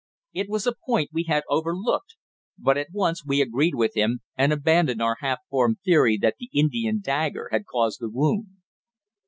[0.33, 2.15] It was a point we had overlooked,
[2.57, 6.49] but at once we agreed with him, and abandoned our half formed theory that the
[6.55, 8.47] Indian dagger had caused the wound.